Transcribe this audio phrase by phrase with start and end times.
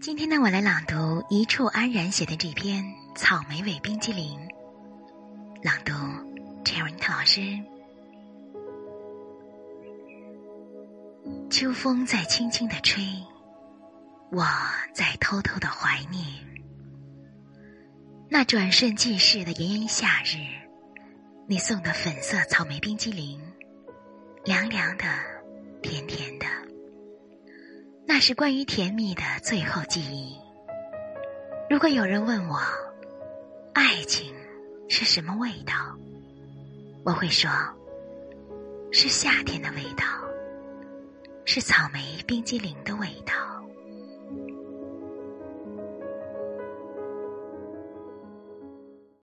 [0.00, 2.84] 今天呢，我来朗读一处安然写的这篇
[3.16, 4.38] 《草莓味冰激凌》。
[5.60, 5.92] 朗读
[6.64, 7.58] c h e r i n 老师。
[11.50, 13.02] 秋风在轻轻的吹，
[14.30, 14.44] 我
[14.94, 16.24] 在偷偷的怀念
[18.28, 20.38] 那转瞬即逝的炎炎夏日。
[21.48, 23.40] 你送的粉色草莓冰激凌，
[24.44, 25.04] 凉凉的，
[25.82, 26.46] 甜甜的。
[28.18, 30.36] 那是关于甜蜜的最后记忆。
[31.70, 32.60] 如果有人问我，
[33.72, 34.34] 爱情
[34.88, 35.96] 是什么味道，
[37.04, 37.48] 我会说，
[38.90, 40.04] 是夏天的味道，
[41.44, 43.32] 是草莓冰激凌的味道。